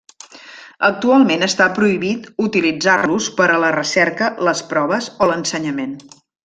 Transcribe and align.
Actualment 0.87 1.47
està 1.47 1.67
prohibit 1.75 2.25
utilitzar-los 2.47 3.29
per 3.41 3.51
a 3.53 3.61
la 3.67 3.73
recerca, 3.79 4.35
les 4.51 4.67
proves 4.75 5.15
o 5.27 5.33
l'ensenyament. 5.35 5.99